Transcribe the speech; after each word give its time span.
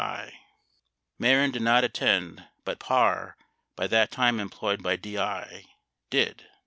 69 0.01 0.31
Mehren 1.21 1.51
did 1.51 1.61
not 1.61 1.83
attend, 1.83 2.47
but 2.65 2.79
Parr, 2.79 3.37
by 3.75 3.85
that 3.85 4.09
time 4.09 4.39
em 4.39 4.49
ployed 4.49 4.81
by 4.81 4.95
DI, 4.95 5.67
did. 6.09 6.47